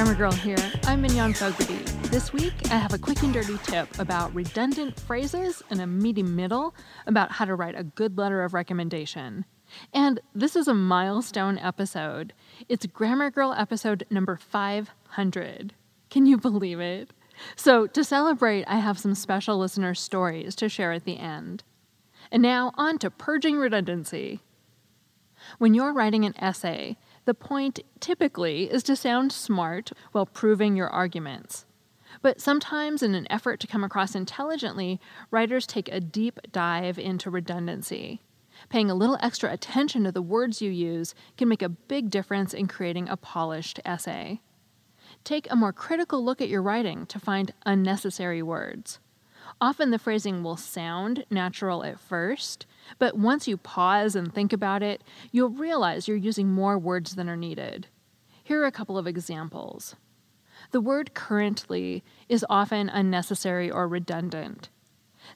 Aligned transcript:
Grammar 0.00 0.14
Girl 0.14 0.32
here. 0.32 0.56
I'm 0.84 1.02
Mignon 1.02 1.34
Fogarty. 1.34 1.76
This 2.08 2.32
week, 2.32 2.54
I 2.70 2.78
have 2.78 2.94
a 2.94 2.98
quick 2.98 3.22
and 3.22 3.34
dirty 3.34 3.58
tip 3.64 3.98
about 3.98 4.34
redundant 4.34 4.98
phrases 4.98 5.62
and 5.68 5.78
a 5.78 5.86
meaty 5.86 6.22
middle 6.22 6.74
about 7.06 7.32
how 7.32 7.44
to 7.44 7.54
write 7.54 7.78
a 7.78 7.84
good 7.84 8.16
letter 8.16 8.42
of 8.42 8.54
recommendation. 8.54 9.44
And 9.92 10.18
this 10.34 10.56
is 10.56 10.68
a 10.68 10.72
milestone 10.72 11.58
episode. 11.58 12.32
It's 12.66 12.86
Grammar 12.86 13.30
Girl 13.30 13.52
episode 13.52 14.06
number 14.08 14.38
500. 14.38 15.74
Can 16.08 16.24
you 16.24 16.38
believe 16.38 16.80
it? 16.80 17.10
So, 17.54 17.86
to 17.88 18.02
celebrate, 18.02 18.64
I 18.64 18.76
have 18.76 18.98
some 18.98 19.14
special 19.14 19.58
listener 19.58 19.94
stories 19.94 20.54
to 20.56 20.70
share 20.70 20.92
at 20.92 21.04
the 21.04 21.18
end. 21.18 21.62
And 22.32 22.42
now, 22.42 22.72
on 22.76 22.96
to 23.00 23.10
purging 23.10 23.58
redundancy. 23.58 24.40
When 25.58 25.74
you're 25.74 25.92
writing 25.92 26.24
an 26.24 26.34
essay, 26.38 26.96
the 27.24 27.34
point 27.34 27.80
typically 28.00 28.70
is 28.70 28.82
to 28.84 28.96
sound 28.96 29.32
smart 29.32 29.92
while 30.12 30.26
proving 30.26 30.76
your 30.76 30.88
arguments. 30.88 31.66
But 32.22 32.40
sometimes, 32.40 33.02
in 33.02 33.14
an 33.14 33.26
effort 33.30 33.60
to 33.60 33.66
come 33.66 33.84
across 33.84 34.14
intelligently, 34.14 35.00
writers 35.30 35.66
take 35.66 35.88
a 35.88 36.00
deep 36.00 36.40
dive 36.50 36.98
into 36.98 37.30
redundancy. 37.30 38.20
Paying 38.68 38.90
a 38.90 38.94
little 38.94 39.18
extra 39.20 39.52
attention 39.52 40.04
to 40.04 40.12
the 40.12 40.22
words 40.22 40.60
you 40.60 40.70
use 40.70 41.14
can 41.36 41.48
make 41.48 41.62
a 41.62 41.68
big 41.68 42.10
difference 42.10 42.52
in 42.52 42.68
creating 42.68 43.08
a 43.08 43.16
polished 43.16 43.80
essay. 43.84 44.40
Take 45.24 45.50
a 45.50 45.56
more 45.56 45.72
critical 45.72 46.24
look 46.24 46.40
at 46.40 46.48
your 46.48 46.62
writing 46.62 47.06
to 47.06 47.18
find 47.18 47.54
unnecessary 47.64 48.42
words. 48.42 48.98
Often 49.62 49.90
the 49.90 49.98
phrasing 49.98 50.42
will 50.42 50.56
sound 50.56 51.26
natural 51.30 51.84
at 51.84 52.00
first, 52.00 52.64
but 52.98 53.18
once 53.18 53.46
you 53.46 53.58
pause 53.58 54.16
and 54.16 54.32
think 54.32 54.54
about 54.54 54.82
it, 54.82 55.02
you'll 55.32 55.50
realize 55.50 56.08
you're 56.08 56.16
using 56.16 56.48
more 56.48 56.78
words 56.78 57.14
than 57.14 57.28
are 57.28 57.36
needed. 57.36 57.88
Here 58.42 58.62
are 58.62 58.66
a 58.66 58.72
couple 58.72 58.96
of 58.96 59.06
examples. 59.06 59.96
The 60.70 60.80
word 60.80 61.12
currently 61.12 62.02
is 62.28 62.44
often 62.48 62.88
unnecessary 62.88 63.70
or 63.70 63.86
redundant. 63.86 64.70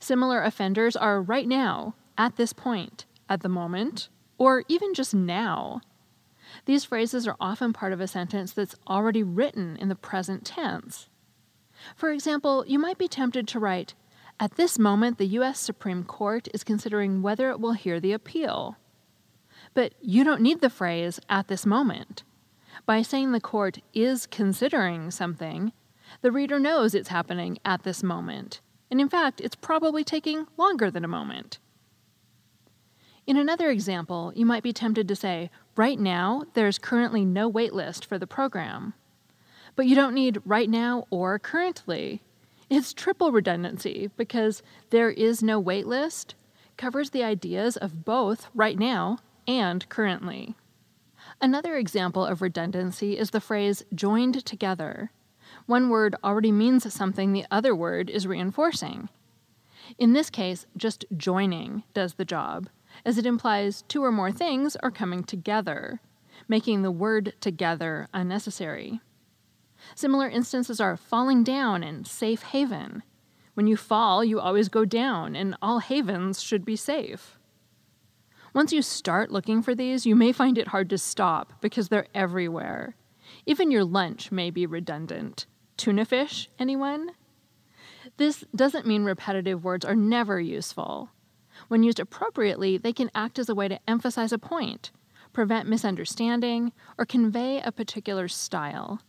Similar 0.01 0.43
offenders 0.43 0.97
are 0.97 1.21
right 1.21 1.47
now, 1.47 1.95
at 2.17 2.37
this 2.37 2.53
point, 2.53 3.05
at 3.29 3.43
the 3.43 3.49
moment, 3.49 4.09
or 4.39 4.65
even 4.69 4.95
just 4.95 5.15
now. 5.15 5.83
These 6.65 6.85
phrases 6.85 7.27
are 7.29 7.37
often 7.39 7.73
part 7.73 7.93
of 7.93 8.01
a 8.01 8.09
sentence 8.09 8.53
that's 8.53 8.77
already 8.89 9.23
written 9.23 9.77
in 9.77 9.89
the 9.89 9.95
present 9.95 10.47
tense. 10.47 11.09
For 11.95 12.11
example, 12.11 12.65
you 12.67 12.79
might 12.79 12.99
be 12.99 13.09
tempted 13.09 13.47
to 13.49 13.59
write, 13.59 13.95
At 14.41 14.57
this 14.57 14.79
moment, 14.79 15.19
the 15.19 15.27
U.S. 15.27 15.61
Supreme 15.61 16.05
Court 16.05 16.49
is 16.53 16.65
considering 16.65 17.23
whether 17.23 17.51
it 17.51 17.61
will 17.61 17.73
hear 17.73 18.01
the 18.01 18.13
appeal. 18.13 18.77
But 19.75 19.95
you 20.01 20.25
don't 20.25 20.41
need 20.41 20.61
the 20.61 20.71
phrase, 20.71 21.21
at 21.29 21.49
this 21.49 21.65
moment. 21.65 22.25
By 22.87 23.03
saying 23.03 23.33
the 23.33 23.41
court 23.41 23.79
is 23.93 24.27
considering 24.27 25.11
something, 25.11 25.73
the 26.21 26.33
reader 26.33 26.59
knows 26.59 26.95
it's 26.95 27.09
happening 27.09 27.59
at 27.65 27.85
this 27.85 28.03
moment. 28.03 28.61
And 28.91 29.01
in 29.01 29.09
fact, 29.09 29.41
it's 29.41 29.57
probably 29.57 30.05
taking 30.05 30.47
longer 30.57 30.91
than 30.91 31.05
a 31.05 31.09
moment. 31.09 31.59
In 33.27 33.37
another 33.37 33.71
example, 33.71 34.33
you 34.37 34.45
might 34.45 34.63
be 34.63 34.73
tempted 34.73 35.09
to 35.09 35.17
say, 35.17 35.51
right 35.77 35.99
now, 35.99 36.45
there's 36.55 36.79
currently 36.79 37.25
no 37.25 37.51
waitlist 37.51 38.05
for 38.05 38.19
the 38.19 38.27
program. 38.27 38.95
But 39.77 39.87
you 39.87 39.95
don't 39.95 40.15
need 40.15 40.43
right 40.45 40.69
now 40.69 41.07
or 41.11 41.39
currently. 41.39 42.23
It's 42.71 42.95
triple 42.95 43.31
redundancy 43.31 44.11
because 44.17 44.63
there 44.91 45.11
is 45.11 45.43
no 45.43 45.63
waitlist 45.63 46.35
covers 46.77 47.11
the 47.11 47.23
ideas 47.23 47.77
of 47.77 48.05
both 48.05 48.49
right 48.55 48.79
now 48.79 49.19
and 49.47 49.89
currently. 49.89 50.55
Another 51.41 51.77
example 51.77 52.25
of 52.25 52.43
redundancy 52.43 53.19
is 53.19 53.31
the 53.31 53.41
phrase 53.41 53.85
joined 53.95 54.45
together. 54.45 55.11
One 55.67 55.89
word 55.89 56.17
already 56.25 56.53
means 56.53 56.93
something 56.93 57.33
the 57.33 57.47
other 57.51 57.75
word 57.75 58.09
is 58.11 58.27
reinforcing. 58.27 59.09
In 59.99 60.13
this 60.13 60.31
case, 60.31 60.67
just 60.77 61.05
joining 61.17 61.83
does 61.93 62.15
the 62.15 62.25
job 62.25 62.69
as 63.05 63.19
it 63.19 63.27
implies 63.27 63.83
two 63.83 64.03
or 64.03 64.13
more 64.13 64.33
things 64.33 64.77
are 64.77 64.91
coming 64.91 65.23
together, 65.23 66.01
making 66.49 66.83
the 66.83 66.91
word 66.91 67.35
together 67.41 68.09
unnecessary. 68.15 69.01
Similar 69.95 70.29
instances 70.29 70.81
are 70.81 70.97
falling 70.97 71.45
down 71.45 71.83
and 71.83 72.07
safe 72.07 72.43
haven. 72.43 73.03
When 73.55 73.67
you 73.67 73.77
fall, 73.77 74.25
you 74.25 74.41
always 74.41 74.69
go 74.69 74.85
down, 74.85 75.37
and 75.37 75.57
all 75.63 75.79
havens 75.79 76.43
should 76.43 76.65
be 76.65 76.77
safe. 76.77 77.39
Once 78.53 78.73
you 78.73 78.83
start 78.83 79.33
looking 79.33 79.63
for 79.63 79.75
these, 79.75 80.07
you 80.07 80.15
may 80.15 80.33
find 80.33 80.59
it 80.59 80.69
hard 80.69 80.91
to 80.91 80.99
stop 80.99 81.53
because 81.61 81.89
they're 81.89 82.07
everywhere. 82.15 82.97
Even 83.47 83.71
your 83.71 83.85
lunch 83.85 84.31
may 84.31 84.51
be 84.51 84.67
redundant. 84.67 85.47
Tuna 85.77 86.05
fish, 86.05 86.49
anyone? 86.59 87.11
This 88.17 88.45
doesn't 88.55 88.87
mean 88.87 89.05
repetitive 89.05 89.65
words 89.65 89.85
are 89.85 89.97
never 89.97 90.41
useful. 90.41 91.11
When 91.69 91.83
used 91.83 91.99
appropriately, 91.99 92.79
they 92.79 92.93
can 92.93 93.11
act 93.15 93.39
as 93.39 93.49
a 93.49 93.55
way 93.55 93.69
to 93.69 93.81
emphasize 93.89 94.33
a 94.33 94.39
point, 94.39 94.93
prevent 95.33 95.69
misunderstanding, 95.69 96.73
or 96.99 97.07
convey 97.07 97.61
a 97.61 97.73
particular 97.73 98.29
style. 98.29 99.01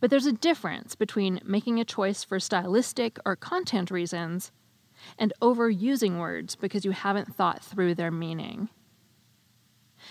But 0.00 0.10
there's 0.10 0.26
a 0.26 0.32
difference 0.32 0.94
between 0.94 1.40
making 1.44 1.80
a 1.80 1.84
choice 1.84 2.24
for 2.24 2.40
stylistic 2.40 3.18
or 3.24 3.36
content 3.36 3.90
reasons 3.90 4.52
and 5.18 5.32
overusing 5.42 6.18
words 6.18 6.54
because 6.54 6.84
you 6.84 6.92
haven't 6.92 7.34
thought 7.34 7.64
through 7.64 7.94
their 7.94 8.10
meaning. 8.10 8.68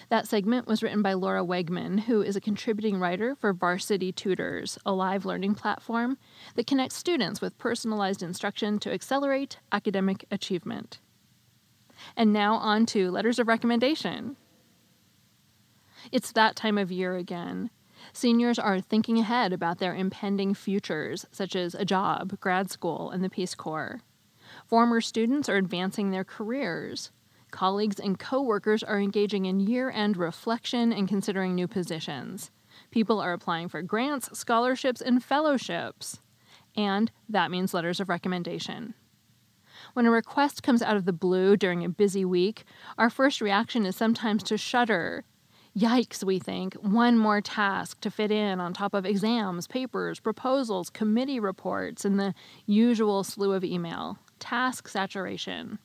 That 0.10 0.28
segment 0.28 0.68
was 0.68 0.82
written 0.82 1.02
by 1.02 1.14
Laura 1.14 1.44
Wegman, 1.44 2.02
who 2.02 2.22
is 2.22 2.36
a 2.36 2.42
contributing 2.42 3.00
writer 3.00 3.36
for 3.36 3.54
Varsity 3.54 4.12
Tutors, 4.12 4.78
a 4.86 4.94
live 4.94 5.26
learning 5.26 5.56
platform 5.56 6.18
that 6.56 6.68
connects 6.68 6.96
students 6.96 7.42
with 7.42 7.58
personalized 7.58 8.24
instruction 8.24 8.80
to 8.80 8.94
accelerate 8.94 9.60
academic 9.72 10.26
achievement. 10.32 11.00
And 12.16 12.34
now 12.34 12.56
on 12.56 12.86
to 12.88 13.12
letters 13.12 13.38
of 13.38 13.48
recommendation. 13.48 14.38
It's 16.12 16.32
that 16.32 16.56
time 16.56 16.78
of 16.78 16.92
year 16.92 17.16
again. 17.16 17.70
Seniors 18.14 18.60
are 18.60 18.82
thinking 18.82 19.20
ahead 19.20 19.54
about 19.54 19.80
their 19.80 19.96
impending 19.96 20.54
futures, 20.54 21.26
such 21.32 21.56
as 21.56 21.74
a 21.74 21.86
job, 21.86 22.40
grad 22.40 22.70
school, 22.70 23.10
and 23.10 23.24
the 23.24 23.30
Peace 23.30 23.56
Corps. 23.56 24.02
Former 24.68 25.00
students 25.02 25.48
are 25.48 25.56
advancing 25.56 26.12
their 26.12 26.26
careers. 26.26 27.12
Colleagues 27.52 28.00
and 28.00 28.20
coworkers 28.20 28.84
are 28.84 29.00
engaging 29.00 29.46
in 29.46 29.60
year-end 29.60 30.18
reflection 30.18 30.92
and 30.92 31.08
considering 31.08 31.56
new 31.56 31.68
positions. 31.68 32.52
People 32.92 33.20
are 33.20 33.34
applying 33.34 33.70
for 33.70 33.82
grants, 33.82 34.30
scholarships, 34.38 35.02
and 35.02 35.24
fellowships. 35.24 36.20
And 36.76 37.12
that 37.28 37.52
means 37.52 37.74
letters 37.74 38.00
of 38.00 38.10
recommendation. 38.10 38.94
When 39.94 40.06
a 40.06 40.12
request 40.12 40.64
comes 40.64 40.82
out 40.82 40.96
of 40.96 41.06
the 41.06 41.14
blue 41.14 41.58
during 41.58 41.84
a 41.84 41.90
busy 41.90 42.24
week, 42.24 42.64
our 42.98 43.10
first 43.10 43.42
reaction 43.42 43.86
is 43.86 43.96
sometimes 43.96 44.44
to 44.44 44.58
shudder. 44.58 45.26
Yikes, 45.78 46.22
we 46.22 46.38
think, 46.38 46.74
one 46.76 47.18
more 47.18 47.40
task 47.40 48.02
to 48.02 48.12
fit 48.12 48.30
in 48.30 48.60
on 48.60 48.74
top 48.74 48.94
of 48.94 49.06
exams, 49.06 49.68
papers, 49.68 50.20
proposals, 50.20 50.90
committee 50.90 51.40
reports, 51.40 52.04
and 52.04 52.20
the 52.20 52.34
usual 52.66 53.24
slew 53.24 53.54
of 53.54 53.64
email. 53.64 54.18
Task 54.40 54.90
saturation. 54.90 55.80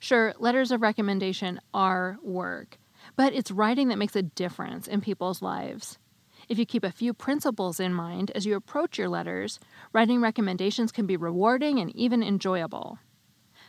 Sure, 0.00 0.34
letters 0.38 0.70
of 0.70 0.82
recommendation 0.82 1.60
are 1.72 2.18
work, 2.22 2.78
but 3.16 3.32
it's 3.32 3.50
writing 3.50 3.88
that 3.88 3.96
makes 3.96 4.16
a 4.16 4.22
difference 4.22 4.86
in 4.86 5.00
people's 5.00 5.40
lives. 5.40 5.98
If 6.50 6.58
you 6.58 6.66
keep 6.66 6.84
a 6.84 6.92
few 6.92 7.14
principles 7.14 7.80
in 7.80 7.94
mind 7.94 8.30
as 8.34 8.44
you 8.44 8.54
approach 8.54 8.98
your 8.98 9.08
letters, 9.08 9.58
writing 9.94 10.20
recommendations 10.20 10.92
can 10.92 11.06
be 11.06 11.16
rewarding 11.16 11.78
and 11.78 11.94
even 11.96 12.22
enjoyable. 12.22 12.98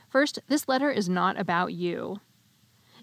First, 0.09 0.39
this 0.47 0.67
letter 0.67 0.91
is 0.91 1.07
not 1.07 1.39
about 1.39 1.71
you. 1.71 2.19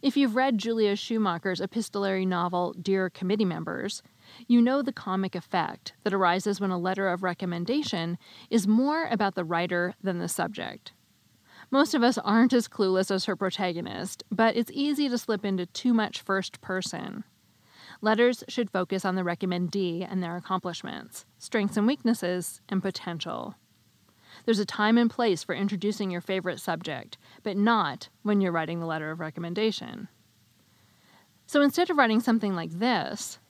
If 0.00 0.16
you've 0.16 0.36
read 0.36 0.58
Julie 0.58 0.94
Schumacher's 0.94 1.60
epistolary 1.60 2.24
novel 2.24 2.72
Dear 2.80 3.10
Committee 3.10 3.44
Members, 3.44 4.00
you 4.46 4.62
know 4.62 4.80
the 4.80 4.92
comic 4.92 5.34
effect 5.34 5.92
that 6.04 6.14
arises 6.14 6.60
when 6.60 6.70
a 6.70 6.78
letter 6.78 7.08
of 7.08 7.24
recommendation 7.24 8.16
is 8.48 8.68
more 8.68 9.06
about 9.06 9.34
the 9.34 9.44
writer 9.44 9.94
than 10.00 10.18
the 10.18 10.28
subject. 10.28 10.92
Most 11.72 11.94
of 11.94 12.04
us 12.04 12.16
aren't 12.16 12.52
as 12.52 12.68
clueless 12.68 13.10
as 13.10 13.24
her 13.24 13.34
protagonist, 13.34 14.22
but 14.30 14.56
it's 14.56 14.70
easy 14.72 15.08
to 15.08 15.18
slip 15.18 15.44
into 15.44 15.66
too 15.66 15.92
much 15.92 16.22
first 16.22 16.60
person. 16.60 17.24
Letters 18.00 18.44
should 18.48 18.70
focus 18.70 19.04
on 19.04 19.16
the 19.16 19.22
recommendee 19.22 20.06
and 20.08 20.22
their 20.22 20.36
accomplishments, 20.36 21.26
strengths 21.38 21.76
and 21.76 21.88
weaknesses, 21.88 22.60
and 22.68 22.82
potential. 22.82 23.56
There's 24.48 24.58
a 24.58 24.64
time 24.64 24.96
and 24.96 25.10
place 25.10 25.44
for 25.44 25.54
introducing 25.54 26.10
your 26.10 26.22
favorite 26.22 26.58
subject, 26.58 27.18
but 27.42 27.54
not 27.54 28.08
when 28.22 28.40
you're 28.40 28.50
writing 28.50 28.80
the 28.80 28.86
letter 28.86 29.10
of 29.10 29.20
recommendation. 29.20 30.08
So 31.44 31.60
instead 31.60 31.90
of 31.90 31.98
writing 31.98 32.20
something 32.20 32.56
like 32.56 32.70
this, 32.70 33.40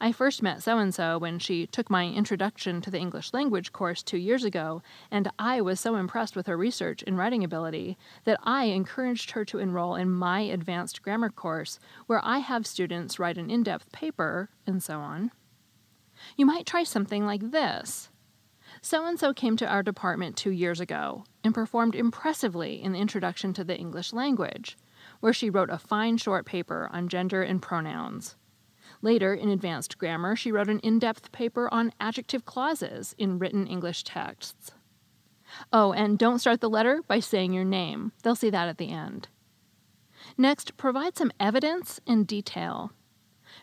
I 0.00 0.12
first 0.12 0.40
met 0.40 0.62
so 0.62 0.78
and 0.78 0.94
so 0.94 1.18
when 1.18 1.40
she 1.40 1.66
took 1.66 1.90
my 1.90 2.06
Introduction 2.06 2.80
to 2.82 2.88
the 2.92 3.00
English 3.00 3.32
Language 3.32 3.72
course 3.72 4.00
two 4.00 4.16
years 4.16 4.44
ago, 4.44 4.80
and 5.10 5.28
I 5.40 5.60
was 5.60 5.80
so 5.80 5.96
impressed 5.96 6.36
with 6.36 6.46
her 6.46 6.56
research 6.56 7.02
and 7.04 7.18
writing 7.18 7.42
ability 7.42 7.98
that 8.22 8.38
I 8.44 8.66
encouraged 8.66 9.32
her 9.32 9.44
to 9.46 9.58
enroll 9.58 9.96
in 9.96 10.08
my 10.08 10.42
advanced 10.42 11.02
grammar 11.02 11.30
course, 11.30 11.80
where 12.06 12.24
I 12.24 12.38
have 12.38 12.64
students 12.64 13.18
write 13.18 13.38
an 13.38 13.50
in 13.50 13.64
depth 13.64 13.90
paper, 13.90 14.50
and 14.68 14.80
so 14.80 15.00
on. 15.00 15.32
You 16.36 16.46
might 16.46 16.64
try 16.64 16.84
something 16.84 17.26
like 17.26 17.50
this. 17.50 18.10
So 18.88 19.04
and 19.04 19.20
so 19.20 19.34
came 19.34 19.58
to 19.58 19.66
our 19.66 19.82
department 19.82 20.34
two 20.34 20.50
years 20.50 20.80
ago 20.80 21.24
and 21.44 21.52
performed 21.52 21.94
impressively 21.94 22.82
in 22.82 22.92
the 22.92 22.98
Introduction 22.98 23.52
to 23.52 23.62
the 23.62 23.76
English 23.76 24.14
Language, 24.14 24.78
where 25.20 25.34
she 25.34 25.50
wrote 25.50 25.68
a 25.68 25.76
fine 25.76 26.16
short 26.16 26.46
paper 26.46 26.88
on 26.90 27.10
gender 27.10 27.42
and 27.42 27.60
pronouns. 27.60 28.36
Later, 29.02 29.34
in 29.34 29.50
advanced 29.50 29.98
grammar, 29.98 30.34
she 30.36 30.50
wrote 30.50 30.70
an 30.70 30.78
in 30.78 30.98
depth 30.98 31.32
paper 31.32 31.68
on 31.70 31.92
adjective 32.00 32.46
clauses 32.46 33.14
in 33.18 33.38
written 33.38 33.66
English 33.66 34.04
texts. 34.04 34.70
Oh, 35.70 35.92
and 35.92 36.18
don't 36.18 36.38
start 36.38 36.62
the 36.62 36.70
letter 36.70 37.02
by 37.06 37.20
saying 37.20 37.52
your 37.52 37.64
name, 37.64 38.12
they'll 38.22 38.34
see 38.34 38.48
that 38.48 38.70
at 38.70 38.78
the 38.78 38.88
end. 38.88 39.28
Next, 40.38 40.78
provide 40.78 41.14
some 41.14 41.32
evidence 41.38 42.00
and 42.06 42.26
detail. 42.26 42.92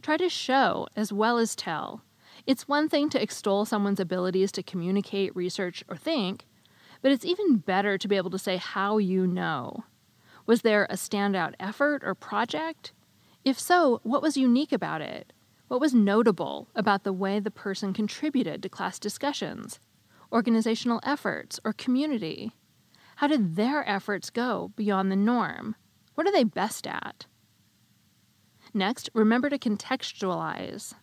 Try 0.04 0.18
to 0.18 0.30
show 0.30 0.88
as 0.96 1.12
well 1.12 1.40
as 1.40 1.56
tell. 1.56 2.04
It's 2.46 2.68
one 2.68 2.90
thing 2.90 3.10
to 3.10 3.22
extol 3.22 3.66
someone's 3.66 4.00
abilities 4.00 4.52
to 4.54 4.64
communicate, 4.64 5.36
research, 5.36 5.84
or 5.88 5.98
think, 5.98 6.46
but 7.02 7.12
it's 7.12 7.26
even 7.26 7.58
better 7.58 7.98
to 7.98 8.08
be 8.08 8.18
able 8.18 8.30
to 8.32 8.40
say 8.40 8.58
how 8.58 8.98
you 9.00 9.26
know. 9.26 9.84
Was 10.46 10.62
there 10.62 10.86
a 10.86 10.94
standout 10.94 11.54
effort 11.60 12.04
or 12.04 12.14
project? 12.14 12.94
If 13.44 13.60
so, 13.60 14.00
what 14.04 14.22
was 14.22 14.38
unique 14.38 14.72
about 14.72 15.02
it? 15.02 15.34
What 15.68 15.80
was 15.80 15.96
notable 15.96 16.68
about 16.76 17.04
the 17.04 17.14
way 17.14 17.40
the 17.40 17.50
person 17.50 17.94
contributed 17.94 18.62
to 18.62 18.70
class 18.70 19.00
discussions, 19.00 19.80
organizational 20.32 21.00
efforts, 21.04 21.60
or 21.66 21.74
community? 21.74 22.52
How 23.18 23.28
did 23.28 23.56
their 23.56 23.88
efforts 23.90 24.30
go 24.30 24.72
beyond 24.76 25.12
the 25.12 25.16
norm? 25.16 25.76
What 26.14 26.28
are 26.28 26.32
they 26.32 26.44
best 26.44 26.86
at? 26.86 27.26
Next, 28.74 29.10
remember 29.14 29.50
to 29.50 29.58
contextualize. 29.58 30.94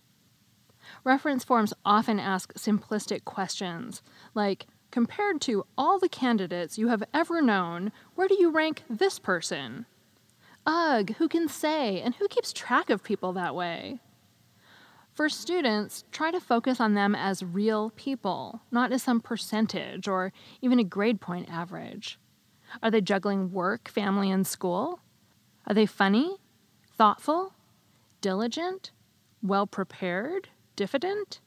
Reference 1.04 1.44
forms 1.44 1.74
often 1.84 2.18
ask 2.18 2.52
simplistic 2.54 3.24
questions 3.24 4.02
like, 4.34 4.66
compared 4.90 5.40
to 5.40 5.64
all 5.76 5.98
the 5.98 6.08
candidates 6.08 6.78
you 6.78 6.88
have 6.88 7.02
ever 7.14 7.40
known, 7.40 7.92
where 8.14 8.28
do 8.28 8.36
you 8.38 8.50
rank 8.50 8.82
this 8.88 9.18
person? 9.18 9.86
Ugh, 10.66 11.14
who 11.18 11.28
can 11.28 11.48
say? 11.48 12.00
And 12.00 12.14
who 12.16 12.28
keeps 12.28 12.52
track 12.52 12.90
of 12.90 13.02
people 13.02 13.32
that 13.32 13.54
way? 13.54 14.00
For 15.12 15.28
students, 15.28 16.04
try 16.10 16.30
to 16.30 16.40
focus 16.40 16.80
on 16.80 16.94
them 16.94 17.14
as 17.14 17.42
real 17.42 17.90
people, 17.96 18.62
not 18.70 18.92
as 18.92 19.02
some 19.02 19.20
percentage 19.20 20.08
or 20.08 20.32
even 20.62 20.78
a 20.78 20.84
grade 20.84 21.20
point 21.20 21.50
average. 21.50 22.18
Are 22.82 22.90
they 22.90 23.02
juggling 23.02 23.52
work, 23.52 23.88
family, 23.88 24.30
and 24.30 24.46
school? 24.46 25.00
Are 25.66 25.74
they 25.74 25.84
funny, 25.84 26.36
thoughtful, 26.96 27.52
diligent, 28.22 28.90
well 29.42 29.66
prepared, 29.66 30.48
diffident? 30.76 31.40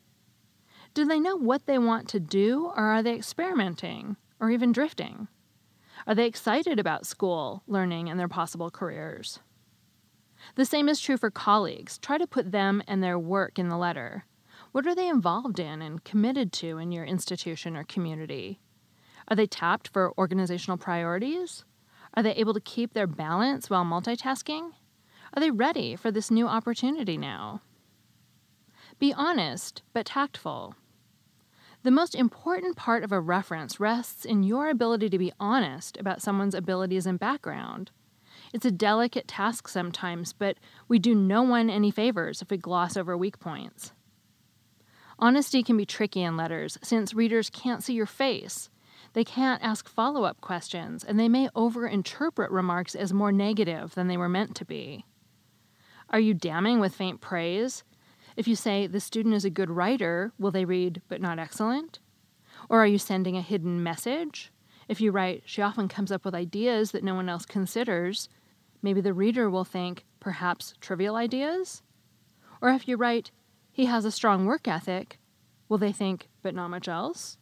Do 0.93 1.05
they 1.05 1.19
know 1.19 1.35
what 1.35 1.65
they 1.65 1.77
want 1.77 2.07
to 2.09 2.19
do, 2.19 2.71
or 2.75 2.83
are 2.83 3.03
they 3.03 3.15
experimenting, 3.15 4.15
or 4.39 4.49
even 4.49 4.71
drifting? 4.71 5.27
Are 6.07 6.15
they 6.15 6.25
excited 6.25 6.79
about 6.79 7.05
school, 7.05 7.63
learning, 7.67 8.09
and 8.09 8.19
their 8.19 8.27
possible 8.27 8.69
careers? 8.69 9.39
The 10.55 10.65
same 10.65 10.87
is 10.87 10.99
true 10.99 11.17
for 11.17 11.31
colleagues. 11.31 11.97
Try 11.97 12.17
to 12.17 12.27
put 12.27 12.51
them 12.51 12.83
and 12.87 13.03
their 13.03 13.17
work 13.17 13.57
in 13.57 13.69
the 13.69 13.77
letter. 13.77 14.25
What 14.71 14.85
are 14.85 14.95
they 14.95 15.07
involved 15.07 15.59
in 15.59 15.81
and 15.81 16.03
committed 16.03 16.53
to 16.53 16.77
in 16.77 16.91
your 16.91 17.05
institution 17.05 17.75
or 17.75 17.83
community? 17.83 18.59
Are 19.27 19.35
they 19.35 19.47
tapped 19.47 19.87
for 19.87 20.13
organizational 20.17 20.77
priorities? 20.77 21.65
Are 22.13 22.23
they 22.23 22.33
able 22.33 22.53
to 22.53 22.59
keep 22.59 22.93
their 22.93 23.07
balance 23.07 23.69
while 23.69 23.83
multitasking? 23.83 24.71
Are 25.33 25.39
they 25.39 25.51
ready 25.51 25.95
for 25.95 26.11
this 26.11 26.29
new 26.29 26.47
opportunity 26.47 27.17
now? 27.17 27.61
Be 28.97 29.13
honest, 29.13 29.81
but 29.93 30.05
tactful. 30.05 30.75
The 31.83 31.91
most 31.91 32.15
important 32.15 32.75
part 32.75 33.03
of 33.03 33.11
a 33.11 33.19
reference 33.19 33.79
rests 33.79 34.25
in 34.25 34.43
your 34.43 34.69
ability 34.69 35.09
to 35.09 35.17
be 35.17 35.33
honest 35.39 35.97
about 35.97 36.21
someone's 36.21 36.55
abilities 36.55 37.05
and 37.05 37.19
background. 37.19 37.91
It's 38.53 38.65
a 38.65 38.71
delicate 38.71 39.27
task 39.27 39.67
sometimes, 39.67 40.33
but 40.33 40.57
we 40.87 40.97
do 40.97 41.13
no 41.13 41.43
one 41.43 41.69
any 41.69 41.91
favors 41.91 42.41
if 42.41 42.49
we 42.49 42.57
gloss 42.57 42.95
over 42.95 43.17
weak 43.17 43.39
points. 43.39 43.91
Honesty 45.19 45.61
can 45.61 45.77
be 45.77 45.85
tricky 45.85 46.23
in 46.23 46.37
letters 46.37 46.77
since 46.81 47.13
readers 47.13 47.49
can't 47.49 47.83
see 47.83 47.93
your 47.93 48.05
face. 48.05 48.69
They 49.13 49.23
can't 49.23 49.63
ask 49.63 49.87
follow 49.87 50.23
up 50.23 50.41
questions, 50.41 51.03
and 51.03 51.19
they 51.19 51.29
may 51.29 51.49
overinterpret 51.49 52.49
remarks 52.49 52.95
as 52.95 53.13
more 53.13 53.31
negative 53.31 53.93
than 53.95 54.07
they 54.07 54.17
were 54.17 54.29
meant 54.29 54.55
to 54.55 54.65
be. 54.65 55.05
Are 56.09 56.19
you 56.19 56.33
damning 56.33 56.79
with 56.79 56.95
faint 56.95 57.21
praise? 57.21 57.83
If 58.35 58.47
you 58.47 58.55
say 58.55 58.87
the 58.87 58.99
student 58.99 59.35
is 59.35 59.45
a 59.45 59.49
good 59.49 59.69
writer, 59.69 60.33
will 60.37 60.51
they 60.51 60.65
read 60.65 61.01
but 61.07 61.21
not 61.21 61.39
excellent? 61.39 61.99
Or 62.69 62.81
are 62.81 62.87
you 62.87 62.97
sending 62.97 63.37
a 63.37 63.41
hidden 63.41 63.81
message? 63.81 64.51
If 64.87 65.01
you 65.01 65.11
write, 65.11 65.43
she 65.45 65.61
often 65.61 65.87
comes 65.87 66.11
up 66.11 66.25
with 66.25 66.35
ideas 66.35 66.91
that 66.91 67.03
no 67.03 67.15
one 67.15 67.29
else 67.29 67.45
considers, 67.45 68.29
maybe 68.81 69.01
the 69.01 69.13
reader 69.13 69.49
will 69.49 69.63
think 69.63 70.05
perhaps 70.19 70.73
trivial 70.79 71.15
ideas? 71.15 71.81
Or 72.61 72.69
if 72.69 72.87
you 72.87 72.97
write, 72.97 73.31
he 73.71 73.85
has 73.85 74.05
a 74.05 74.11
strong 74.11 74.45
work 74.45 74.67
ethic, 74.67 75.19
will 75.69 75.77
they 75.77 75.91
think 75.91 76.29
but 76.41 76.53
not 76.53 76.69
much 76.69 76.87
else? 76.87 77.37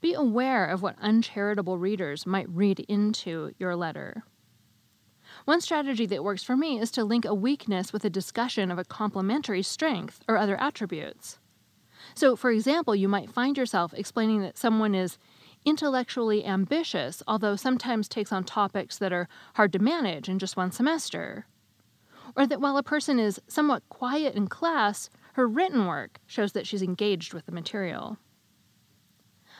Be 0.00 0.14
aware 0.14 0.66
of 0.66 0.82
what 0.82 0.96
uncharitable 1.00 1.78
readers 1.78 2.26
might 2.26 2.48
read 2.48 2.80
into 2.80 3.52
your 3.58 3.76
letter. 3.76 4.24
One 5.44 5.60
strategy 5.60 6.06
that 6.06 6.24
works 6.24 6.42
for 6.42 6.56
me 6.56 6.78
is 6.78 6.90
to 6.92 7.04
link 7.04 7.24
a 7.24 7.34
weakness 7.34 7.92
with 7.92 8.04
a 8.04 8.10
discussion 8.10 8.70
of 8.70 8.78
a 8.78 8.84
complementary 8.84 9.62
strength 9.62 10.20
or 10.28 10.36
other 10.36 10.60
attributes. 10.60 11.38
So, 12.14 12.36
for 12.36 12.50
example, 12.50 12.94
you 12.94 13.08
might 13.08 13.30
find 13.30 13.56
yourself 13.56 13.92
explaining 13.94 14.42
that 14.42 14.58
someone 14.58 14.94
is 14.94 15.18
intellectually 15.64 16.44
ambitious, 16.44 17.22
although 17.26 17.56
sometimes 17.56 18.08
takes 18.08 18.32
on 18.32 18.44
topics 18.44 18.98
that 18.98 19.12
are 19.12 19.28
hard 19.54 19.72
to 19.72 19.78
manage 19.78 20.28
in 20.28 20.38
just 20.38 20.56
one 20.56 20.72
semester. 20.72 21.46
Or 22.36 22.46
that 22.46 22.60
while 22.60 22.76
a 22.76 22.82
person 22.82 23.18
is 23.18 23.40
somewhat 23.48 23.88
quiet 23.88 24.34
in 24.34 24.48
class, 24.48 25.10
her 25.34 25.46
written 25.46 25.86
work 25.86 26.20
shows 26.26 26.52
that 26.52 26.66
she's 26.66 26.82
engaged 26.82 27.34
with 27.34 27.46
the 27.46 27.52
material. 27.52 28.18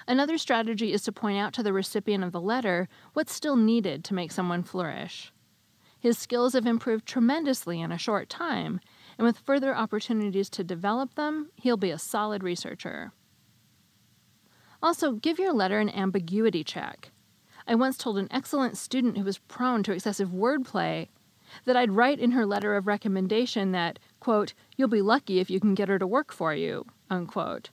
Another 0.09 0.39
strategy 0.39 0.93
is 0.93 1.03
to 1.03 1.12
point 1.12 1.39
out 1.39 1.53
to 1.55 1.62
the 1.62 1.73
recipient 1.73 2.25
of 2.25 2.33
the 2.33 2.41
letter 2.41 2.89
what's 3.12 3.35
still 3.35 3.57
needed 3.57 4.03
to 4.05 4.15
make 4.15 4.33
someone 4.33 4.62
flourish. 4.62 5.33
His 6.00 6.19
skills 6.19 6.54
have 6.54 6.66
improved 6.66 7.04
tremendously 7.04 7.80
in 7.80 7.92
a 7.92 7.99
short 7.99 8.30
time, 8.30 8.80
and 9.19 9.26
with 9.26 9.38
further 9.38 9.76
opportunities 9.76 10.49
to 10.50 10.64
develop 10.64 11.14
them, 11.14 11.50
he'll 11.57 11.76
be 11.76 11.90
a 11.90 11.99
solid 11.99 12.42
researcher. 12.42 13.12
Also, 14.83 15.12
give 15.12 15.38
your 15.38 15.52
letter 15.52 15.78
an 15.78 15.90
ambiguity 15.90 16.64
check. 16.64 17.12
I 17.69 17.75
once 17.75 17.99
told 17.99 18.16
an 18.16 18.28
excellent 18.30 18.78
student 18.78 19.19
who 19.19 19.25
was 19.25 19.37
prone 19.38 19.83
to 19.83 19.92
excessive 19.92 20.30
wordplay 20.30 21.09
that 21.66 21.76
I'd 21.76 21.92
write 21.92 22.19
in 22.19 22.30
her 22.30 22.47
letter 22.47 22.75
of 22.76 22.87
recommendation 22.87 23.73
that, 23.73 23.99
quote, 24.21 24.54
you'll 24.76 24.88
be 24.88 25.02
lucky 25.02 25.38
if 25.38 25.50
you 25.50 25.61
can 25.61 25.75
get 25.75 25.88
her 25.88 25.99
to 25.99 26.07
work 26.07 26.33
for 26.33 26.54
you, 26.54 26.87
unquote. 27.11 27.69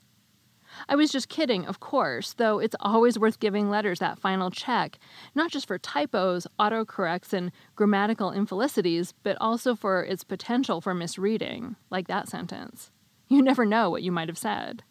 I 0.87 0.95
was 0.95 1.11
just 1.11 1.29
kidding, 1.29 1.65
of 1.65 1.79
course, 1.79 2.33
though 2.33 2.59
it's 2.59 2.75
always 2.79 3.19
worth 3.19 3.39
giving 3.39 3.69
letters 3.69 3.99
that 3.99 4.19
final 4.19 4.51
check, 4.51 4.97
not 5.35 5.51
just 5.51 5.67
for 5.67 5.77
typos, 5.77 6.47
autocorrects, 6.59 7.33
and 7.33 7.51
grammatical 7.75 8.31
infelicities, 8.31 9.13
but 9.23 9.37
also 9.39 9.75
for 9.75 10.03
its 10.03 10.23
potential 10.23 10.81
for 10.81 10.93
misreading, 10.93 11.75
like 11.89 12.07
that 12.07 12.29
sentence. 12.29 12.91
You 13.27 13.41
never 13.41 13.65
know 13.65 13.89
what 13.89 14.03
you 14.03 14.11
might 14.11 14.29
have 14.29 14.37
said. 14.37 14.83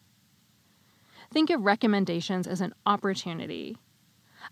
Think 1.33 1.50
of 1.50 1.62
recommendations 1.62 2.47
as 2.47 2.61
an 2.61 2.75
opportunity. 2.85 3.76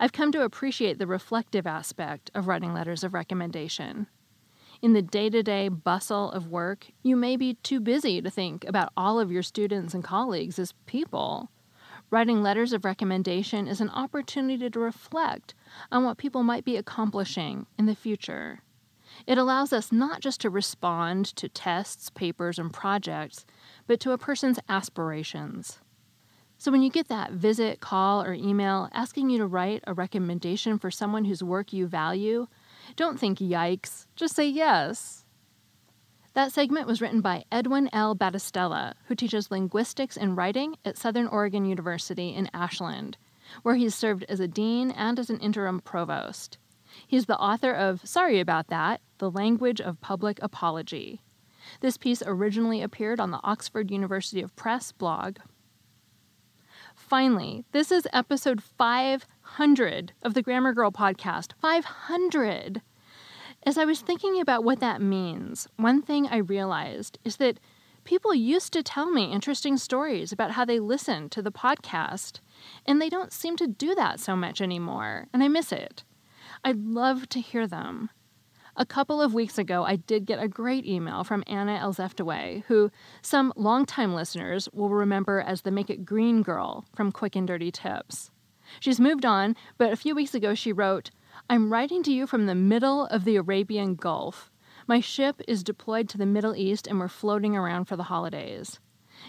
I've 0.01 0.13
come 0.13 0.33
to 0.33 0.43
appreciate 0.43 0.99
the 0.99 1.07
reflective 1.07 1.67
aspect 1.67 2.31
of 2.35 2.49
writing 2.49 2.75
letters 2.75 3.05
of 3.05 3.15
recommendation. 3.15 4.09
In 4.85 4.93
the 4.93 5.01
day 5.01 5.31
to 5.31 5.43
day 5.43 5.71
bustle 5.71 6.31
of 6.33 6.49
work, 6.49 6.89
you 7.03 7.17
may 7.17 7.39
be 7.39 7.55
too 7.55 7.81
busy 7.81 8.21
to 8.21 8.29
think 8.29 8.67
about 8.67 8.93
all 8.99 9.19
of 9.19 9.33
your 9.33 9.43
students 9.43 9.95
and 9.95 10.05
colleagues 10.05 10.59
as 10.59 10.75
people. 10.85 11.49
Writing 12.11 12.43
letters 12.43 12.75
of 12.75 12.85
recommendation 12.85 13.67
is 13.67 13.81
an 13.81 13.89
opportunity 13.89 14.69
to 14.69 14.79
reflect 14.79 15.55
on 15.91 16.05
what 16.05 16.19
people 16.19 16.43
might 16.43 16.67
be 16.67 16.77
accomplishing 16.77 17.67
in 17.79 17.87
the 17.87 17.95
future. 17.95 18.61
It 19.27 19.39
allows 19.39 19.73
us 19.73 19.91
not 19.91 20.21
just 20.21 20.43
to 20.43 20.51
respond 20.51 21.35
to 21.37 21.49
tests, 21.49 22.11
papers, 22.11 22.59
and 22.59 22.71
projects, 22.71 23.47
but 23.87 24.01
to 24.01 24.13
a 24.13 24.19
person's 24.19 24.59
aspirations. 24.69 25.79
So 26.59 26.71
when 26.71 26.83
you 26.83 26.91
get 26.91 27.09
that 27.09 27.33
visit, 27.33 27.81
call, 27.81 28.23
or 28.23 28.35
email 28.35 28.91
asking 28.93 29.31
you 29.31 29.39
to 29.39 29.47
write 29.47 29.83
a 29.87 29.95
recommendation 29.95 30.79
for 30.79 30.91
someone 30.91 31.25
whose 31.25 31.43
work 31.43 31.73
you 31.73 31.87
value, 31.87 32.49
don't 32.97 33.19
think 33.19 33.39
yikes, 33.39 34.07
just 34.17 34.35
say 34.35 34.49
yes. 34.49 35.25
That 36.35 36.53
segment 36.53 36.89
was 36.89 37.01
written 37.01 37.21
by 37.21 37.45
Edwin 37.53 37.89
L. 37.93 38.17
Battistella, 38.17 38.95
who 39.07 39.15
teaches 39.15 39.51
linguistics 39.51 40.17
and 40.17 40.37
writing 40.37 40.77
at 40.85 40.99
Southern 40.99 41.29
Oregon 41.29 41.65
University 41.65 42.35
in 42.35 42.51
Ashland, 42.53 43.17
where 43.63 43.77
he's 43.77 43.95
served 43.95 44.25
as 44.29 44.41
a 44.41 44.49
dean 44.49 44.91
and 44.91 45.19
as 45.19 45.31
an 45.31 45.39
interim 45.39 45.81
provost. 45.81 46.59
He's 47.07 47.27
the 47.27 47.39
author 47.39 47.73
of 47.73 48.07
Sorry 48.07 48.41
About 48.41 48.67
That 48.67 49.01
The 49.19 49.31
Language 49.31 49.81
of 49.81 50.01
Public 50.01 50.39
Apology. 50.43 51.23
This 51.81 51.97
piece 51.97 52.23
originally 52.27 52.83
appeared 52.83 53.21
on 53.21 53.31
the 53.31 53.41
Oxford 53.43 53.91
University 53.91 54.43
of 54.43 54.55
Press 54.57 54.93
blog. 54.93 55.39
Finally, 57.15 57.65
this 57.71 57.93
is 57.93 58.09
episode 58.13 58.61
500 58.61 60.13
of 60.25 60.35
the 60.35 60.43
Grammar 60.43 60.73
Girl 60.73 60.91
podcast. 60.91 61.53
500! 61.63 62.83
As 63.65 63.79
I 63.79 63.85
was 63.85 64.01
thinking 64.01 64.41
about 64.41 64.65
what 64.65 64.81
that 64.81 65.01
means, 65.01 65.69
one 65.77 66.03
thing 66.03 66.27
I 66.27 66.39
realized 66.39 67.21
is 67.23 67.37
that 67.37 67.61
people 68.03 68.35
used 68.35 68.73
to 68.73 68.83
tell 68.83 69.13
me 69.13 69.31
interesting 69.31 69.77
stories 69.77 70.33
about 70.33 70.51
how 70.51 70.65
they 70.65 70.81
listened 70.81 71.31
to 71.31 71.41
the 71.41 71.53
podcast, 71.53 72.41
and 72.85 73.01
they 73.01 73.09
don't 73.09 73.33
seem 73.33 73.55
to 73.59 73.69
do 73.69 73.95
that 73.95 74.19
so 74.19 74.35
much 74.35 74.61
anymore, 74.61 75.29
and 75.33 75.41
I 75.41 75.47
miss 75.47 75.71
it. 75.71 76.03
I'd 76.65 76.79
love 76.79 77.29
to 77.29 77.41
hear 77.41 77.69
them. 77.69 78.11
A 78.77 78.85
couple 78.85 79.23
of 79.23 79.33
weeks 79.33 79.57
ago, 79.57 79.85
I 79.85 79.95
did 79.95 80.27
get 80.27 80.43
a 80.43 80.49
great 80.49 80.85
email 80.85 81.23
from 81.23 81.45
Anna 81.47 81.79
Elzeftaway, 81.79 82.65
who 82.65 82.91
some 83.23 83.53
longtime 83.55 84.15
listeners 84.15 84.69
will 84.73 84.89
remember 84.89 85.41
as 85.41 85.63
the 85.63 85.71
Make 85.71 85.91
It 85.91 86.05
Green 86.05 86.43
girl 86.43 86.85
from 86.93 87.13
Quick 87.13 87.37
and 87.37 87.47
Dirty 87.47 87.71
Tips. 87.71 88.33
She's 88.81 88.99
moved 88.99 89.25
on, 89.25 89.55
but 89.79 89.93
a 89.93 89.97
few 89.97 90.17
weeks 90.17 90.35
ago 90.35 90.55
she 90.55 90.73
wrote, 90.73 91.13
I'm 91.49 91.73
writing 91.73 92.03
to 92.03 92.13
you 92.13 92.27
from 92.27 92.47
the 92.47 92.55
middle 92.57 93.07
of 93.07 93.25
the 93.25 93.37
Arabian 93.37 93.95
Gulf. 93.95 94.51
My 94.89 94.99
ship 94.99 95.41
is 95.47 95.63
deployed 95.63 96.09
to 96.09 96.19
the 96.19 96.27
Middle 96.27 96.57
East 96.57 96.89
and 96.89 96.99
we're 96.99 97.07
floating 97.07 97.57
around 97.57 97.85
for 97.85 97.95
the 97.97 98.05
holidays. 98.05 98.81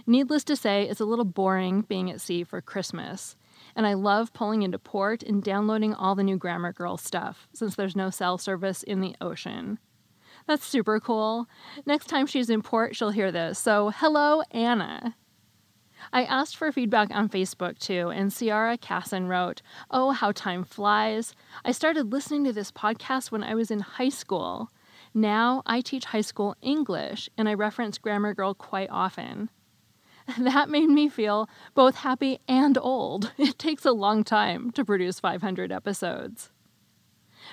Needless 0.07 0.43
to 0.45 0.55
say, 0.55 0.89
it's 0.89 0.99
a 0.99 1.05
little 1.05 1.23
boring 1.23 1.81
being 1.81 2.09
at 2.09 2.19
sea 2.19 2.43
for 2.43 2.61
Christmas 2.61 3.35
and 3.75 3.85
I 3.85 3.93
love 3.93 4.33
pulling 4.33 4.61
into 4.61 4.79
port 4.79 5.23
and 5.23 5.43
downloading 5.43 5.93
all 5.93 6.15
the 6.15 6.23
new 6.23 6.37
Grammar 6.37 6.73
Girl 6.73 6.97
stuff, 6.97 7.47
since 7.53 7.75
there's 7.75 7.95
no 7.95 8.09
cell 8.09 8.37
service 8.37 8.83
in 8.83 9.01
the 9.01 9.15
ocean. 9.19 9.79
That's 10.47 10.65
super 10.65 10.99
cool. 10.99 11.47
Next 11.85 12.05
time 12.07 12.27
she's 12.27 12.49
in 12.49 12.61
port, 12.61 12.95
she'll 12.95 13.09
hear 13.09 13.31
this. 13.31 13.57
So, 13.57 13.89
hello, 13.89 14.43
Anna. 14.51 15.15
I 16.13 16.23
asked 16.23 16.55
for 16.55 16.71
feedback 16.71 17.09
on 17.11 17.29
Facebook 17.29 17.79
too, 17.79 18.09
and 18.09 18.31
Ciara 18.31 18.77
Casson 18.77 19.27
wrote, 19.27 19.61
Oh, 19.89 20.11
how 20.11 20.31
time 20.31 20.63
flies. 20.63 21.33
I 21.63 21.71
started 21.71 22.11
listening 22.11 22.43
to 22.45 22.53
this 22.53 22.71
podcast 22.71 23.31
when 23.31 23.43
I 23.43 23.55
was 23.55 23.71
in 23.71 23.79
high 23.79 24.09
school. 24.09 24.69
Now 25.13 25.63
I 25.65 25.81
teach 25.81 26.05
high 26.05 26.21
school 26.21 26.55
English, 26.61 27.29
and 27.37 27.49
I 27.49 27.53
reference 27.53 27.97
Grammar 27.97 28.33
Girl 28.33 28.53
quite 28.53 28.89
often. 28.91 29.49
That 30.39 30.69
made 30.69 30.89
me 30.89 31.07
feel 31.07 31.47
both 31.73 31.95
happy 31.95 32.39
and 32.47 32.77
old. 32.77 33.31
It 33.37 33.59
takes 33.59 33.85
a 33.85 33.91
long 33.91 34.23
time 34.23 34.71
to 34.71 34.83
produce 34.83 35.19
500 35.19 35.71
episodes. 35.71 36.51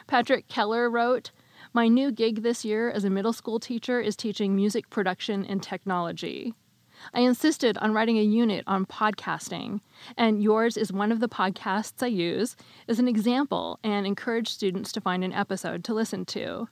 Patrick 0.06 0.48
Keller 0.48 0.88
wrote, 0.88 1.32
My 1.74 1.88
new 1.88 2.10
gig 2.10 2.42
this 2.42 2.64
year 2.64 2.90
as 2.90 3.04
a 3.04 3.10
middle 3.10 3.32
school 3.32 3.60
teacher 3.60 4.00
is 4.00 4.16
teaching 4.16 4.56
music 4.56 4.88
production 4.88 5.44
and 5.44 5.62
technology. 5.62 6.54
I 7.12 7.20
insisted 7.20 7.76
on 7.78 7.92
writing 7.92 8.16
a 8.18 8.22
unit 8.22 8.64
on 8.66 8.86
podcasting, 8.86 9.80
and 10.16 10.42
yours 10.42 10.76
is 10.76 10.92
one 10.92 11.12
of 11.12 11.20
the 11.20 11.28
podcasts 11.28 12.02
I 12.02 12.06
use 12.06 12.56
as 12.88 12.98
an 12.98 13.08
example 13.08 13.80
and 13.82 14.06
encourage 14.06 14.48
students 14.48 14.92
to 14.92 15.00
find 15.00 15.24
an 15.24 15.32
episode 15.32 15.84
to 15.84 15.94
listen 15.94 16.24
to. 16.26 16.68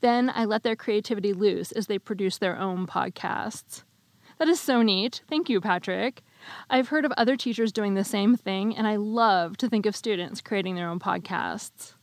Then 0.00 0.30
I 0.34 0.44
let 0.44 0.62
their 0.62 0.76
creativity 0.76 1.32
loose 1.32 1.72
as 1.72 1.86
they 1.86 1.98
produce 1.98 2.38
their 2.38 2.58
own 2.58 2.86
podcasts. 2.86 3.82
That 4.38 4.48
is 4.48 4.60
so 4.60 4.82
neat. 4.82 5.22
Thank 5.28 5.48
you, 5.48 5.60
Patrick. 5.60 6.22
I've 6.70 6.88
heard 6.88 7.04
of 7.04 7.12
other 7.16 7.36
teachers 7.36 7.72
doing 7.72 7.94
the 7.94 8.04
same 8.04 8.36
thing, 8.36 8.76
and 8.76 8.86
I 8.86 8.96
love 8.96 9.56
to 9.58 9.68
think 9.68 9.84
of 9.84 9.96
students 9.96 10.40
creating 10.40 10.76
their 10.76 10.88
own 10.88 11.00
podcasts. 11.00 11.94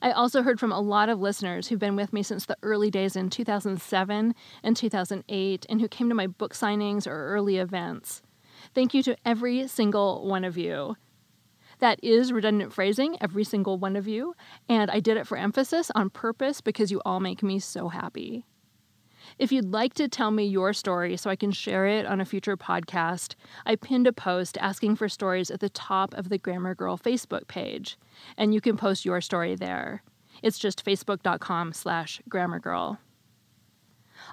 I 0.00 0.12
also 0.12 0.42
heard 0.42 0.58
from 0.58 0.72
a 0.72 0.80
lot 0.80 1.10
of 1.10 1.20
listeners 1.20 1.68
who've 1.68 1.78
been 1.78 1.96
with 1.96 2.14
me 2.14 2.22
since 2.22 2.46
the 2.46 2.56
early 2.62 2.90
days 2.90 3.14
in 3.16 3.28
2007 3.28 4.34
and 4.62 4.76
2008 4.76 5.66
and 5.68 5.80
who 5.80 5.88
came 5.88 6.08
to 6.08 6.14
my 6.14 6.26
book 6.26 6.54
signings 6.54 7.06
or 7.06 7.26
early 7.26 7.58
events. 7.58 8.22
Thank 8.74 8.94
you 8.94 9.02
to 9.02 9.16
every 9.26 9.68
single 9.68 10.26
one 10.26 10.44
of 10.44 10.56
you. 10.56 10.96
That 11.80 12.02
is 12.02 12.32
redundant 12.32 12.72
phrasing, 12.72 13.18
every 13.20 13.44
single 13.44 13.76
one 13.76 13.96
of 13.96 14.08
you, 14.08 14.34
and 14.68 14.90
I 14.90 15.00
did 15.00 15.18
it 15.18 15.26
for 15.26 15.36
emphasis 15.36 15.90
on 15.94 16.08
purpose 16.08 16.62
because 16.62 16.90
you 16.90 17.02
all 17.04 17.20
make 17.20 17.42
me 17.42 17.58
so 17.58 17.88
happy. 17.88 18.46
If 19.38 19.52
you'd 19.52 19.72
like 19.72 19.94
to 19.94 20.08
tell 20.08 20.30
me 20.30 20.44
your 20.44 20.72
story 20.72 21.16
so 21.16 21.30
I 21.30 21.36
can 21.36 21.52
share 21.52 21.86
it 21.86 22.06
on 22.06 22.20
a 22.20 22.24
future 22.24 22.56
podcast, 22.56 23.34
I 23.64 23.76
pinned 23.76 24.06
a 24.06 24.12
post 24.12 24.58
asking 24.60 24.96
for 24.96 25.08
stories 25.08 25.50
at 25.50 25.60
the 25.60 25.68
top 25.68 26.14
of 26.14 26.28
the 26.28 26.38
Grammar 26.38 26.74
Girl 26.74 26.98
Facebook 26.98 27.48
page, 27.48 27.98
and 28.36 28.52
you 28.52 28.60
can 28.60 28.76
post 28.76 29.04
your 29.04 29.20
story 29.20 29.54
there. 29.54 30.02
It's 30.42 30.58
just 30.58 30.84
facebook.com 30.84 31.72
slash 31.72 32.20
grammargirl. 32.28 32.98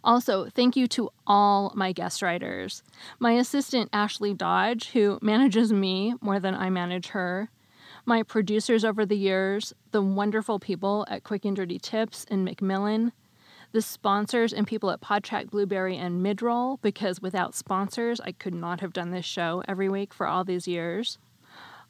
Also, 0.03 0.47
thank 0.49 0.75
you 0.75 0.87
to 0.87 1.09
all 1.25 1.71
my 1.75 1.91
guest 1.91 2.21
writers. 2.21 2.83
My 3.19 3.33
assistant, 3.33 3.89
Ashley 3.91 4.33
Dodge, 4.33 4.91
who 4.91 5.19
manages 5.21 5.73
me 5.73 6.13
more 6.21 6.39
than 6.39 6.55
I 6.55 6.69
manage 6.69 7.07
her. 7.07 7.49
My 8.05 8.23
producers 8.23 8.85
over 8.85 9.05
the 9.05 9.17
years, 9.17 9.73
the 9.91 10.01
wonderful 10.01 10.59
people 10.59 11.05
at 11.09 11.23
Quick 11.23 11.45
and 11.45 11.55
Dirty 11.55 11.79
Tips 11.79 12.25
and 12.29 12.45
Macmillan 12.45 13.11
the 13.71 13.81
sponsors 13.81 14.51
and 14.51 14.65
people 14.65 14.89
at 14.89 15.01
Podtrac 15.01 15.51
Blubrry 15.51 15.95
and 15.95 16.25
Midroll, 16.25 16.81
because 16.81 17.21
without 17.21 17.53
sponsors, 17.53 18.19
I 18.19 18.31
could 18.31 18.53
not 18.53 18.81
have 18.81 18.93
done 18.93 19.11
this 19.11 19.25
show 19.25 19.63
every 19.67 19.89
week 19.89 20.13
for 20.13 20.27
all 20.27 20.43
these 20.43 20.67
years. 20.67 21.17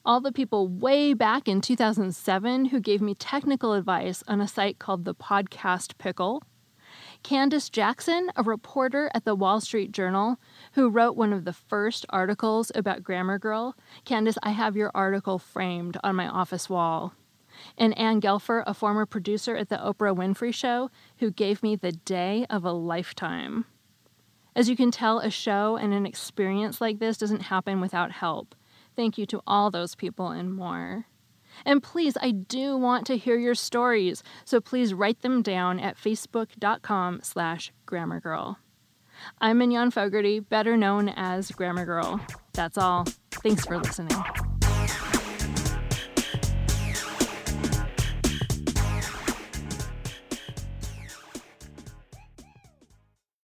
All 0.06 0.20
the 0.20 0.32
people 0.32 0.68
way 0.68 1.14
back 1.14 1.48
in 1.48 1.62
2007 1.62 2.66
who 2.66 2.80
gave 2.80 3.02
me 3.02 3.16
technical 3.16 3.74
advice 3.74 4.24
on 4.28 4.42
a 4.42 4.48
site 4.48 4.80
called 4.80 5.06
the 5.06 5.16
Podcast 5.16 5.98
Pickle. 5.98 6.44
Candace 7.22 7.70
Jackson, 7.70 8.32
a 8.36 8.44
reporter 8.44 9.12
at 9.14 9.26
the 9.26 9.36
Wall 9.36 9.60
Street 9.60 9.92
Journal, 9.92 10.38
who 10.74 10.90
wrote 10.90 11.18
one 11.18 11.34
of 11.34 11.44
the 11.44 11.54
first 11.54 12.06
articles 12.10 12.72
about 12.76 13.04
Grammar 13.04 13.38
Girl. 13.38 13.76
Candace, 14.06 14.38
I 14.42 14.52
have 14.52 14.78
your 14.78 14.92
article 14.96 15.38
framed 15.38 15.98
on 16.04 16.16
my 16.16 16.28
office 16.28 16.70
wall 16.70 17.14
and 17.78 17.98
Ann 17.98 18.22
Gelfer, 18.22 18.64
a 18.66 18.74
former 18.74 19.06
producer 19.06 19.56
at 19.56 19.70
the 19.70 19.78
Oprah 19.78 20.16
Winfrey 20.16 20.54
Show, 20.54 20.90
who 21.18 21.32
gave 21.32 21.64
me 21.64 21.76
the 21.76 21.92
day 21.92 22.46
of 22.50 22.64
a 22.64 22.72
lifetime. 22.72 23.66
As 24.56 24.68
you 24.68 24.76
can 24.76 24.92
tell, 24.92 25.20
a 25.20 25.30
show 25.30 25.76
and 25.78 25.94
an 25.94 26.06
experience 26.06 26.82
like 26.82 27.00
this 27.00 27.18
doesn't 27.18 27.44
happen 27.44 27.80
without 27.80 28.12
help. 28.12 28.56
Thank 28.96 29.18
you 29.18 29.26
to 29.28 29.42
all 29.48 29.72
those 29.72 29.96
people 29.96 30.30
and 30.30 30.54
more. 30.54 31.06
And 31.66 31.84
please, 31.84 32.18
I 32.22 32.32
do 32.32 32.78
want 32.78 33.06
to 33.08 33.18
hear 33.18 33.38
your 33.38 33.56
stories, 33.56 34.24
so 34.46 34.62
please 34.62 34.94
write 34.94 35.22
them 35.22 35.42
down 35.42 35.80
at 35.80 35.98
facebook.com 35.98 37.22
slash 37.24 37.72
grammargirl. 37.88 38.58
I'm 39.42 39.58
Mignon 39.58 39.92
Fogarty, 39.92 40.40
better 40.40 40.78
known 40.78 41.10
as 41.10 41.52
Grammar 41.52 41.86
Girl. 41.86 42.22
That's 42.54 42.78
all. 42.78 43.06
Thanks 43.32 43.66
for 43.66 43.78
listening. 43.78 44.49